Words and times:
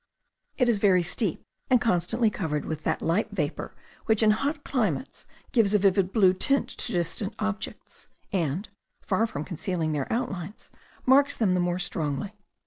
It 0.57 0.67
is 0.67 0.79
very 0.79 1.03
steep, 1.03 1.43
and 1.69 1.79
constantly 1.79 2.31
covered 2.31 2.65
with 2.65 2.81
that 2.85 3.03
light 3.03 3.29
vapour 3.29 3.75
which 4.07 4.23
in 4.23 4.31
hot 4.31 4.63
climates 4.63 5.27
gives 5.51 5.75
a 5.75 5.77
vivid 5.77 6.11
blue 6.11 6.33
tint 6.33 6.67
to 6.69 6.91
distant 6.91 7.35
objects, 7.37 8.07
and, 8.33 8.67
far 9.03 9.27
from 9.27 9.45
concealing 9.45 9.91
their 9.91 10.11
outlines, 10.11 10.71
marks 11.05 11.37
them 11.37 11.53
the 11.53 11.59
more 11.59 11.77
strongly. 11.77 12.33